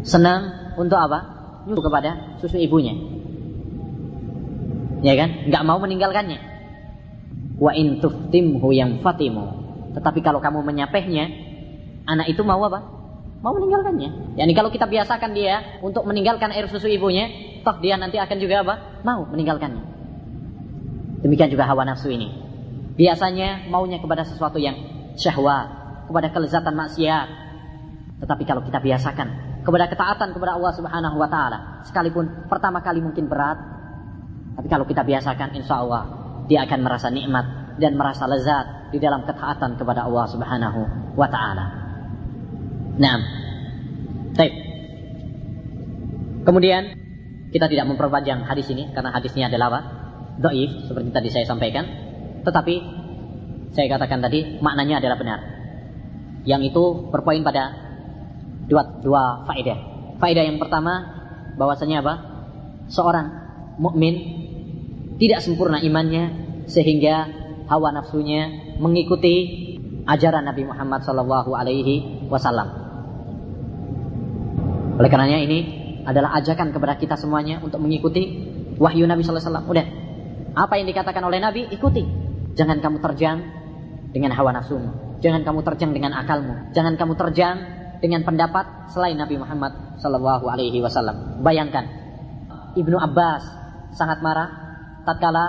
senang 0.07 0.71
untuk 0.79 0.95
apa? 0.95 1.19
Nyuruh 1.67 1.83
kepada 1.83 2.39
susu 2.39 2.55
ibunya. 2.55 2.95
Ya 5.03 5.19
kan? 5.19 5.51
Enggak 5.51 5.63
mau 5.67 5.83
meninggalkannya. 5.83 6.52
Wa 7.63 7.71
in 7.71 8.03
tuftimhu 8.03 8.75
yang 8.75 8.99
fatimu. 8.99 9.63
Tetapi 9.95 10.19
kalau 10.19 10.43
kamu 10.43 10.67
menyapehnya, 10.67 11.31
anak 12.03 12.27
itu 12.27 12.43
mau 12.43 12.59
apa? 12.67 12.83
Mau 13.39 13.55
meninggalkannya. 13.55 14.35
Yani 14.35 14.51
kalau 14.51 14.67
kita 14.67 14.83
biasakan 14.83 15.31
dia 15.31 15.79
untuk 15.79 16.03
meninggalkan 16.03 16.51
air 16.51 16.67
susu 16.67 16.91
ibunya, 16.91 17.31
toh 17.63 17.79
dia 17.79 17.95
nanti 17.95 18.19
akan 18.19 18.35
juga 18.35 18.67
apa? 18.67 18.99
Mau 19.07 19.23
meninggalkannya. 19.31 19.83
Demikian 21.23 21.47
juga 21.47 21.63
hawa 21.63 21.87
nafsu 21.87 22.11
ini. 22.11 22.35
Biasanya 22.99 23.71
maunya 23.71 24.03
kepada 24.03 24.27
sesuatu 24.27 24.59
yang 24.59 24.75
syahwat, 25.15 25.71
kepada 26.11 26.35
kelezatan 26.35 26.75
maksiat. 26.75 27.27
Tetapi 28.19 28.43
kalau 28.43 28.59
kita 28.67 28.83
biasakan 28.83 29.63
kepada 29.63 29.87
ketaatan 29.87 30.35
kepada 30.35 30.59
Allah 30.59 30.73
Subhanahu 30.75 31.15
wa 31.15 31.31
taala, 31.31 31.79
sekalipun 31.87 32.51
pertama 32.51 32.83
kali 32.83 32.99
mungkin 32.99 33.31
berat, 33.31 33.55
tapi 34.59 34.67
kalau 34.67 34.83
kita 34.83 35.07
biasakan 35.07 35.55
insya 35.55 35.79
Allah 35.79 36.22
dia 36.47 36.67
akan 36.67 36.79
merasa 36.83 37.07
nikmat 37.07 37.77
dan 37.79 37.97
merasa 37.97 38.29
lezat 38.29 38.93
di 38.93 39.01
dalam 39.01 39.25
ketaatan 39.25 39.79
kepada 39.79 40.05
Allah 40.05 40.25
Subhanahu 40.29 40.81
wa 41.17 41.27
taala. 41.29 41.65
Nah, 42.93 43.17
baik. 44.37 44.53
Kemudian 46.43 46.93
kita 47.49 47.65
tidak 47.69 47.85
memperpanjang 47.89 48.45
hadis 48.45 48.69
ini 48.69 48.91
karena 48.93 49.09
hadisnya 49.13 49.49
adalah 49.49 49.67
apa? 49.73 49.81
Doif 50.41 50.89
seperti 50.89 51.09
tadi 51.09 51.29
saya 51.33 51.45
sampaikan. 51.49 51.85
Tetapi 52.43 52.75
saya 53.73 53.87
katakan 53.89 54.21
tadi 54.21 54.61
maknanya 54.61 55.01
adalah 55.01 55.17
benar. 55.17 55.39
Yang 56.43 56.75
itu 56.75 56.83
berpoin 57.09 57.41
pada 57.41 57.73
dua 58.67 58.99
dua 59.01 59.47
faedah. 59.47 59.77
Faedah 60.21 60.43
yang 60.45 60.61
pertama 60.61 60.93
bahwasanya 61.57 62.05
apa? 62.05 62.13
Seorang 62.91 63.27
mukmin 63.79 64.43
tidak 65.23 65.39
sempurna 65.39 65.79
imannya 65.79 66.35
sehingga 66.67 67.31
hawa 67.71 67.95
nafsunya 67.95 68.75
mengikuti 68.75 69.63
ajaran 70.03 70.43
Nabi 70.43 70.67
Muhammad 70.67 70.99
Sallallahu 71.07 71.55
Alaihi 71.55 72.27
Wasallam. 72.27 72.67
Oleh 74.99 75.07
karenanya 75.07 75.39
ini 75.39 75.59
adalah 76.03 76.35
ajakan 76.35 76.75
kepada 76.75 76.99
kita 76.99 77.15
semuanya 77.15 77.63
untuk 77.63 77.79
mengikuti 77.79 78.51
wahyu 78.75 79.07
Nabi 79.07 79.23
Sallallahu 79.23 79.39
Alaihi 79.39 79.47
Wasallam. 79.47 79.71
Udah, 79.71 79.85
apa 80.59 80.73
yang 80.75 80.87
dikatakan 80.91 81.23
oleh 81.23 81.39
Nabi 81.39 81.71
ikuti. 81.71 82.03
Jangan 82.53 82.83
kamu 82.83 82.99
terjang 82.99 83.37
dengan 84.11 84.35
hawa 84.35 84.53
nafsumu. 84.53 85.17
Jangan 85.23 85.47
kamu 85.47 85.59
terjang 85.63 85.95
dengan 85.95 86.19
akalmu. 86.19 86.75
Jangan 86.75 86.99
kamu 86.99 87.13
terjang 87.15 87.55
dengan 88.03 88.27
pendapat 88.27 88.91
selain 88.91 89.15
Nabi 89.15 89.39
Muhammad 89.39 89.97
Sallallahu 90.03 90.51
Alaihi 90.51 90.83
Wasallam. 90.83 91.39
Bayangkan, 91.39 91.87
Ibnu 92.75 92.99
Abbas 92.99 93.47
sangat 93.95 94.19
marah 94.19 94.62
tatkala 95.03 95.45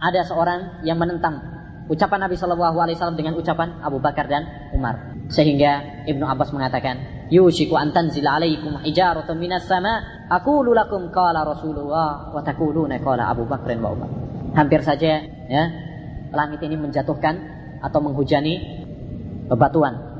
ada 0.00 0.20
seorang 0.24 0.84
yang 0.84 1.00
menentang 1.00 1.40
ucapan 1.86 2.26
Nabi 2.26 2.34
Shallallahu 2.34 2.76
Alaihi 2.82 2.96
Wasallam 2.98 3.18
dengan 3.18 3.34
ucapan 3.38 3.80
Abu 3.80 4.02
Bakar 4.02 4.26
dan 4.26 4.70
Umar. 4.74 5.16
Sehingga 5.30 6.04
Ibnu 6.06 6.22
Abbas 6.26 6.50
mengatakan, 6.54 7.26
Yushiku 7.30 7.74
antan 7.74 8.10
zila 8.14 8.38
alaikum 8.38 8.78
hijaratun 8.82 9.34
minas 9.38 9.66
sama, 9.66 10.26
aku 10.30 10.62
lulakum 10.62 11.10
kala 11.10 11.42
Rasulullah, 11.42 12.30
wa 12.30 12.42
takuluna 12.42 12.98
kala 13.02 13.30
Abu 13.30 13.46
Bakar 13.46 13.74
wa 13.82 13.90
Umar. 13.94 14.10
Hampir 14.54 14.80
saja 14.86 15.20
ya 15.26 15.64
langit 16.32 16.62
ini 16.64 16.78
menjatuhkan 16.78 17.34
atau 17.82 17.98
menghujani 18.02 18.54
bebatuan. 19.50 20.16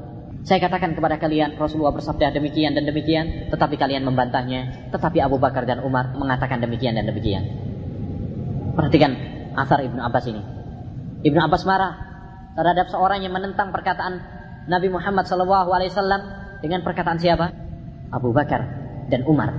Saya 0.47 0.63
katakan 0.63 0.95
kepada 0.95 1.19
kalian 1.19 1.59
Rasulullah 1.59 1.91
bersabda 1.91 2.31
demikian 2.31 2.79
dan 2.79 2.87
demikian, 2.87 3.51
tetapi 3.51 3.75
kalian 3.75 4.07
membantahnya. 4.07 4.91
Tetapi 4.95 5.19
Abu 5.19 5.43
Bakar 5.43 5.67
dan 5.67 5.83
Umar 5.83 6.15
mengatakan 6.15 6.63
demikian 6.63 6.95
dan 6.95 7.11
demikian. 7.11 7.66
Perhatikan 8.77 9.13
asar 9.57 9.81
Ibnu 9.81 9.99
Abbas 10.05 10.25
ini. 10.29 10.43
Ibnu 11.25 11.41
Abbas 11.41 11.65
marah 11.65 11.93
terhadap 12.53 12.93
seorang 12.93 13.25
yang 13.25 13.33
menentang 13.33 13.73
perkataan 13.73 14.21
Nabi 14.69 14.93
Muhammad 14.93 15.25
SAW 15.25 16.61
dengan 16.61 16.85
perkataan 16.85 17.17
siapa? 17.17 17.57
Abu 18.13 18.37
Bakar 18.37 18.63
dan 19.09 19.25
Umar. 19.25 19.51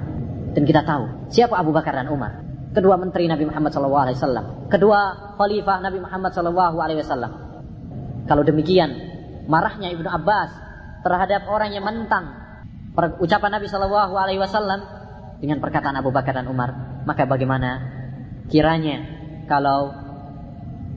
Dan 0.54 0.64
kita 0.64 0.86
tahu 0.86 1.30
siapa 1.34 1.58
Abu 1.58 1.74
Bakar 1.74 1.98
dan 1.98 2.14
Umar. 2.14 2.46
Kedua 2.78 2.94
menteri 2.94 3.26
Nabi 3.26 3.50
Muhammad 3.50 3.74
SAW. 3.74 4.70
Kedua 4.70 5.34
khalifah 5.34 5.82
Nabi 5.82 5.98
Muhammad 5.98 6.30
SAW. 6.30 7.34
Kalau 8.30 8.44
demikian, 8.46 8.90
marahnya 9.50 9.90
Ibnu 9.98 10.06
Abbas 10.06 10.52
terhadap 11.02 11.50
orang 11.50 11.74
yang 11.74 11.82
menentang 11.88 12.38
ucapan 13.18 13.50
Nabi 13.58 13.66
SAW 13.66 14.82
dengan 15.42 15.58
perkataan 15.58 15.98
Abu 15.98 16.14
Bakar 16.14 16.38
dan 16.38 16.46
Umar, 16.50 17.02
maka 17.06 17.26
bagaimana 17.26 17.97
kiranya 18.48 18.98
kalau 19.48 19.92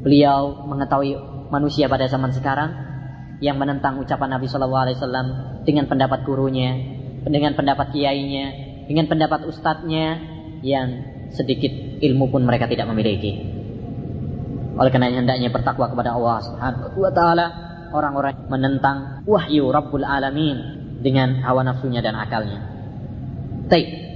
beliau 0.00 0.64
mengetahui 0.66 1.14
manusia 1.50 1.90
pada 1.90 2.06
zaman 2.06 2.32
sekarang 2.32 2.70
yang 3.40 3.56
menentang 3.56 3.96
ucapan 4.00 4.36
Nabi 4.36 4.46
Shallallahu 4.46 4.84
Alaihi 4.84 4.96
Wasallam 5.00 5.26
dengan 5.64 5.88
pendapat 5.88 6.24
gurunya, 6.28 6.76
dengan 7.24 7.56
pendapat 7.56 7.92
kiainya, 7.92 8.46
dengan 8.86 9.08
pendapat 9.08 9.48
ustadznya 9.48 10.20
yang 10.60 10.88
sedikit 11.32 11.72
ilmu 12.00 12.28
pun 12.28 12.44
mereka 12.44 12.68
tidak 12.68 12.90
memiliki. 12.90 13.60
Oleh 14.76 14.90
karena 14.92 15.12
hendaknya 15.12 15.52
bertakwa 15.52 15.92
kepada 15.92 16.16
Allah 16.16 16.36
Subhanahu 16.40 16.96
wa 17.00 17.12
taala 17.12 17.46
orang-orang 17.92 18.48
menentang 18.48 19.26
wahyu 19.28 19.68
Rabbul 19.68 20.06
Alamin 20.06 20.80
dengan 21.00 21.40
hawa 21.44 21.64
nafsunya 21.64 22.00
dan 22.00 22.16
akalnya. 22.16 22.60
Baik. 23.68 24.09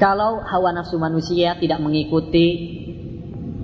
Kalau 0.00 0.40
hawa 0.40 0.70
nafsu 0.72 0.96
manusia 0.96 1.56
tidak 1.60 1.78
mengikuti 1.78 2.46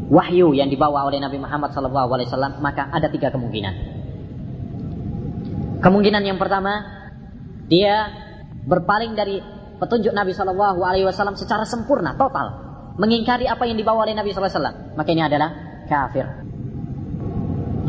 wahyu 0.09 0.57
yang 0.57 0.73
dibawa 0.73 1.05
oleh 1.05 1.21
Nabi 1.21 1.37
Muhammad 1.41 1.73
SAW, 1.73 2.61
maka 2.61 2.89
ada 2.89 3.13
tiga 3.13 3.29
kemungkinan. 3.29 3.75
Kemungkinan 5.79 6.23
yang 6.27 6.41
pertama, 6.41 6.83
dia 7.71 8.11
berpaling 8.67 9.15
dari 9.15 9.39
petunjuk 9.79 10.11
Nabi 10.11 10.35
Wasallam 10.35 11.39
secara 11.39 11.63
sempurna, 11.63 12.19
total, 12.19 12.47
mengingkari 12.99 13.47
apa 13.47 13.63
yang 13.65 13.79
dibawa 13.79 14.05
oleh 14.05 14.17
Nabi 14.19 14.35
Sallallahu 14.35 14.59
Alaihi. 14.59 14.97
Maka 14.99 15.09
ini 15.15 15.23
adalah 15.23 15.51
kafir. 15.87 16.27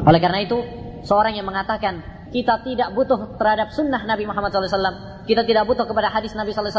Oleh 0.05 0.19
karena 0.21 0.39
itu, 0.45 0.57
seorang 1.03 1.33
yang 1.33 1.49
mengatakan 1.49 2.27
kita 2.29 2.61
tidak 2.61 2.93
butuh 2.93 3.35
terhadap 3.41 3.73
sunnah 3.73 4.05
Nabi 4.05 4.29
Muhammad 4.29 4.53
SAW, 4.53 5.18
kita 5.29 5.45
tidak 5.45 5.69
butuh 5.69 5.85
kepada 5.85 6.09
hadis 6.09 6.33
Nabi 6.33 6.57
SAW, 6.57 6.73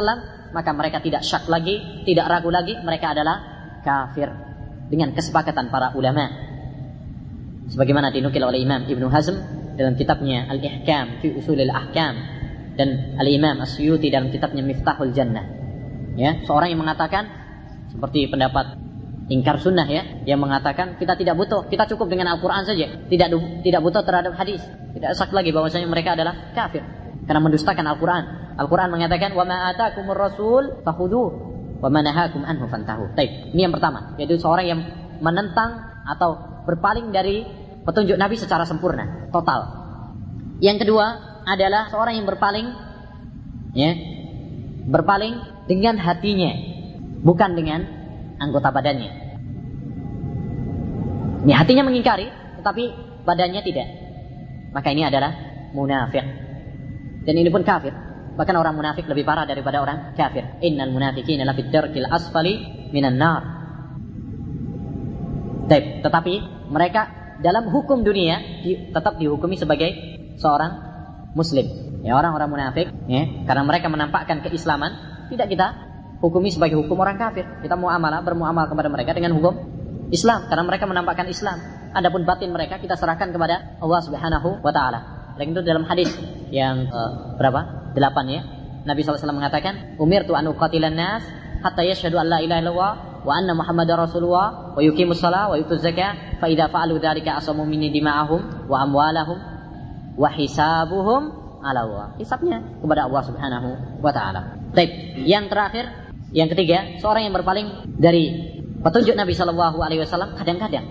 maka 0.51 0.71
mereka 0.75 0.99
tidak 0.99 1.23
syak 1.23 1.47
lagi, 1.47 2.03
tidak 2.03 2.27
ragu 2.27 2.51
lagi, 2.51 2.75
mereka 2.83 3.15
adalah 3.15 3.39
kafir 3.87 4.27
dengan 4.91 5.15
kesepakatan 5.15 5.71
para 5.71 5.95
ulama. 5.95 6.27
Sebagaimana 7.71 8.11
dinukil 8.11 8.43
oleh 8.43 8.59
Imam 8.59 8.91
Ibnu 8.91 9.07
Hazm 9.07 9.39
dalam 9.79 9.95
kitabnya 9.95 10.51
Al-Ihkam 10.51 11.23
fi 11.23 11.31
Usulil 11.31 11.71
Ahkam 11.71 12.19
dan 12.75 13.15
Al-Imam 13.23 13.63
As-Suyuti 13.63 14.11
dalam 14.11 14.35
kitabnya 14.35 14.67
Miftahul 14.67 15.15
Jannah. 15.15 15.47
Ya, 16.19 16.43
seorang 16.43 16.75
yang 16.75 16.83
mengatakan 16.83 17.31
seperti 17.95 18.27
pendapat 18.27 18.75
ingkar 19.31 19.63
sunnah 19.63 19.87
ya 19.87 20.27
yang 20.27 20.43
mengatakan 20.43 20.99
kita 20.99 21.15
tidak 21.15 21.39
butuh 21.39 21.71
kita 21.71 21.87
cukup 21.95 22.11
dengan 22.11 22.35
Al-Quran 22.35 22.67
saja 22.67 23.07
tidak 23.07 23.31
tidak 23.63 23.81
butuh 23.87 24.03
terhadap 24.03 24.35
hadis 24.35 24.59
tidak 24.91 25.15
sak 25.15 25.31
lagi 25.31 25.55
bahwasanya 25.55 25.87
mereka 25.87 26.19
adalah 26.19 26.51
kafir 26.51 26.83
karena 27.31 27.39
mendustakan 27.39 27.87
Al-Quran 27.87 28.25
Al-Quran 28.59 28.91
mengatakan 28.91 29.39
ma 29.39 29.71
atakumur 29.71 30.19
rasul 30.19 30.83
wa 30.83 31.89
ma 31.89 32.01
nahakum 32.03 32.43
anhu 32.43 32.67
fantahu 32.67 33.15
Taib. 33.15 33.55
ini 33.55 33.63
yang 33.63 33.71
pertama 33.71 34.19
yaitu 34.19 34.35
seorang 34.35 34.67
yang 34.67 34.81
menentang 35.23 36.03
atau 36.11 36.63
berpaling 36.67 37.15
dari 37.15 37.47
petunjuk 37.87 38.19
Nabi 38.19 38.35
secara 38.35 38.67
sempurna 38.67 39.31
total 39.31 39.71
yang 40.59 40.77
kedua 40.83 41.39
adalah 41.47 41.87
seorang 41.87 42.19
yang 42.19 42.27
berpaling 42.27 42.67
ya 43.79 43.95
berpaling 44.91 45.39
dengan 45.71 45.95
hatinya 46.03 46.51
bukan 47.23 47.55
dengan 47.55 47.81
anggota 48.41 48.73
badannya. 48.73 49.13
Ini 51.45 51.53
hatinya 51.57 51.85
mengingkari, 51.89 52.29
tetapi 52.61 52.85
badannya 53.25 53.61
tidak. 53.65 53.89
Maka 54.73 54.89
ini 54.93 55.05
adalah 55.05 55.33
munafik. 55.77 56.50
Dan 57.21 57.35
ini 57.37 57.49
pun 57.53 57.61
kafir. 57.61 57.93
Bahkan 58.37 58.57
orang 58.57 58.73
munafik 58.73 59.05
lebih 59.05 59.27
parah 59.27 59.45
daripada 59.45 59.85
orang 59.85 60.17
kafir. 60.17 60.61
Innal 60.65 60.95
munafiqina 60.95 61.45
lafi 61.45 61.69
darkil 61.69 62.09
asfali 62.09 62.89
minan 62.95 63.21
nar. 63.21 63.43
Tetapi 65.71 66.35
mereka 66.73 67.03
dalam 67.45 67.69
hukum 67.71 68.03
dunia 68.03 68.65
tetap 68.65 69.21
dihukumi 69.21 69.57
sebagai 69.61 69.91
seorang 70.41 70.73
muslim. 71.37 71.67
Ya 72.01 72.17
orang-orang 72.17 72.49
munafik, 72.49 72.89
ya, 73.13 73.45
karena 73.45 73.63
mereka 73.69 73.93
menampakkan 73.93 74.41
keislaman, 74.41 74.97
tidak 75.29 75.53
kita 75.53 75.67
hukumi 76.25 76.49
sebagai 76.49 76.81
hukum 76.81 76.97
orang 76.97 77.21
kafir. 77.21 77.45
Kita 77.61 77.77
muamalah 77.77 78.25
bermuamal 78.25 78.73
kepada 78.73 78.89
mereka 78.89 79.13
dengan 79.13 79.37
hukum 79.37 79.53
Islam 80.09 80.49
karena 80.49 80.65
mereka 80.65 80.85
menampakkan 80.89 81.29
Islam. 81.29 81.61
Adapun 81.93 82.25
batin 82.25 82.51
mereka 82.51 82.81
kita 82.81 82.97
serahkan 82.97 83.31
kepada 83.31 83.77
Allah 83.79 84.01
Subhanahu 84.01 84.65
wa 84.65 84.73
taala. 84.73 85.20
Dan 85.41 85.57
itu 85.57 85.65
dalam 85.65 85.89
hadis 85.89 86.13
yang 86.53 86.85
uh, 86.93 87.33
berapa? 87.41 87.89
Delapan 87.97 88.25
ya. 88.29 88.41
Nabi 88.85 89.01
SAW 89.01 89.33
mengatakan, 89.33 89.97
"Umir 89.97 90.29
tu 90.29 90.37
anu 90.37 90.53
qatilan 90.53 90.93
nas 90.93 91.25
hatta 91.65 91.81
yashhadu 91.81 92.21
an 92.21 92.29
la 92.29 92.45
ilaha 92.45 92.61
illallah 92.61 92.93
wa 93.25 93.33
anna 93.33 93.57
muhammadar 93.57 94.05
rasulullah 94.05 94.77
wa 94.77 94.81
yuqimus 94.85 95.17
shalah 95.17 95.49
wa 95.49 95.57
yutuz 95.57 95.81
zakah 95.81 96.37
fa 96.37 96.49
idza 96.49 96.69
fa'alu 96.69 97.01
dzalika 97.01 97.41
asamu 97.41 97.65
minni 97.65 97.89
dima'ahum 97.89 98.69
wa 98.69 98.77
amwalahum 98.85 99.41
wa 100.21 100.29
hisabuhum 100.29 101.23
ala 101.65 101.89
Allah." 101.89 102.07
Hisabnya 102.21 102.61
kepada 102.85 103.09
Allah 103.09 103.23
Subhanahu 103.25 103.69
wa 104.05 104.13
taala. 104.13 104.61
Baik, 104.77 105.25
yang 105.25 105.49
terakhir 105.49 105.89
yang 106.37 106.53
ketiga, 106.53 107.01
seorang 107.01 107.27
yang 107.27 107.35
berpaling 107.35 107.97
dari 107.97 108.29
petunjuk 108.85 109.17
Nabi 109.17 109.33
Shallallahu 109.33 109.81
Alaihi 109.81 110.05
Wasallam 110.05 110.37
kadang-kadang, 110.37 110.87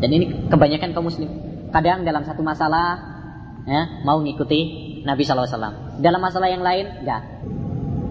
dan 0.00 0.10
ini 0.10 0.48
kebanyakan 0.48 0.90
kaum 0.90 1.06
muslim, 1.06 1.28
kadang 1.70 2.02
dalam 2.06 2.22
satu 2.26 2.42
masalah 2.42 2.98
ya, 3.66 4.04
mau 4.06 4.18
ngikuti 4.22 4.60
Nabi 5.02 5.22
Wasallam, 5.24 6.02
dalam 6.04 6.20
masalah 6.20 6.48
yang 6.52 6.60
lain 6.60 6.86
enggak. 7.02 7.22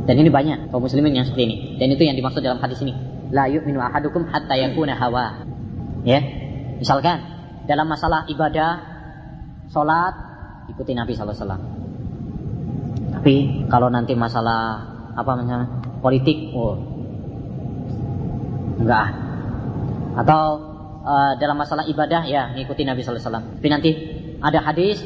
Dan 0.09 0.15
ini 0.25 0.29
banyak 0.33 0.73
kaum 0.73 0.81
muslimin 0.81 1.13
yang 1.13 1.25
seperti 1.29 1.43
ini. 1.45 1.55
Dan 1.77 1.93
itu 1.93 2.01
yang 2.01 2.17
dimaksud 2.17 2.41
dalam 2.41 2.57
hadis 2.57 2.81
ini. 2.81 2.97
La 3.29 3.45
yu'minu 3.45 3.77
ahadukum 3.77 4.25
hatta 4.25 4.57
yakuna 4.57 4.97
hawa. 4.97 5.45
Ya. 6.01 6.17
Misalkan 6.81 7.21
dalam 7.69 7.85
masalah 7.85 8.25
ibadah, 8.25 8.81
sholat, 9.69 10.13
ikuti 10.73 10.97
Nabi 10.97 11.13
Wasallam. 11.13 11.61
Tapi 13.13 13.67
kalau 13.69 13.93
nanti 13.93 14.17
masalah 14.17 14.81
apa 15.13 15.31
misalnya 15.37 15.67
politik 15.99 16.55
oh 16.55 16.79
enggak 18.79 19.11
atau 20.15 20.68
uh, 21.03 21.33
dalam 21.39 21.57
masalah 21.59 21.85
ibadah 21.87 22.25
ya 22.27 22.53
ngikuti 22.55 22.83
Nabi 22.83 23.03
Sallallahu 23.03 23.21
Alaihi 23.21 23.29
Wasallam. 23.29 23.45
Tapi 23.59 23.67
nanti 23.69 23.91
ada 24.39 24.59
hadis 24.63 24.97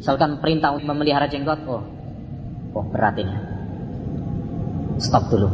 misalkan 0.00 0.38
perintah 0.40 0.72
untuk 0.72 0.88
memelihara 0.88 1.26
jenggot 1.28 1.60
oh 1.66 1.82
oh 2.74 2.84
berat 2.90 3.18
ini. 3.18 3.34
Stop 5.00 5.32
dulu. 5.32 5.48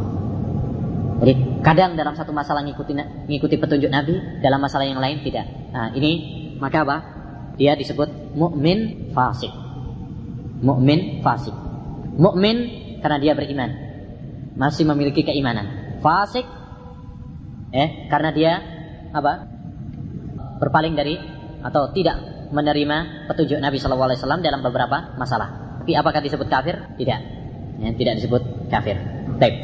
Jadi 1.17 1.33
kadang 1.65 1.97
dalam 1.97 2.13
satu 2.13 2.29
masalah 2.29 2.61
ngikuti 2.61 2.93
ngikuti 3.25 3.55
petunjuk 3.57 3.89
Nabi 3.89 4.41
dalam 4.43 4.61
masalah 4.61 4.85
yang 4.85 5.01
lain 5.01 5.25
tidak. 5.25 5.49
Nah 5.73 5.89
ini 5.97 6.11
maka 6.61 6.85
apa? 6.85 6.97
Dia 7.57 7.73
disebut 7.73 8.37
mukmin 8.37 9.09
fasik. 9.17 9.49
Mukmin 10.61 11.25
fasik. 11.25 11.53
Mukmin 12.17 12.57
karena 13.01 13.17
dia 13.17 13.33
beriman. 13.33 13.69
Masih 14.57 14.85
memiliki 14.85 15.25
keimanan. 15.25 15.97
Fasik 16.05 16.45
eh 17.73 18.05
karena 18.13 18.29
dia 18.29 18.53
apa? 19.09 19.46
Berpaling 20.59 20.93
dari 20.93 21.15
atau 21.63 21.89
tidak 21.93 22.49
menerima 22.53 23.27
petunjuk 23.27 23.59
Nabi 23.59 23.77
Shallallahu 23.81 24.07
alaihi 24.13 24.19
wasallam 24.21 24.41
dalam 24.45 24.61
beberapa 24.63 25.17
masalah. 25.19 25.79
Tapi 25.83 25.95
apakah 25.95 26.19
disebut 26.19 26.47
kafir? 26.51 26.75
Tidak. 26.99 27.19
Ya, 27.77 27.89
tidak 27.93 28.13
disebut 28.19 28.41
kafir. 28.67 28.97
Baik. 29.37 29.63